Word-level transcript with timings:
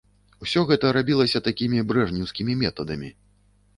Усё 0.43 0.61
гэта 0.71 0.93
рабілася 0.97 1.43
такімі 1.49 1.85
брэжнеўскімі 1.93 2.59
метадамі. 2.67 3.09